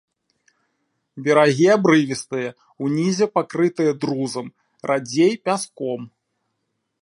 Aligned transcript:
Берагі 1.27 1.67
абрывістыя, 1.73 2.49
унізе 2.87 3.27
пакрытыя 3.37 3.91
друзам, 4.07 4.45
радзей 4.93 5.33
пяском. 5.51 6.01